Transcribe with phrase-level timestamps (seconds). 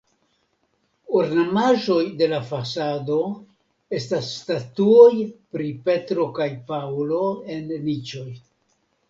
[1.17, 3.17] Ornamaĵoj de la fasado
[3.99, 5.13] estas statuoj
[5.57, 7.23] pri Petro kaj Paŭlo
[7.59, 8.29] en niĉoj.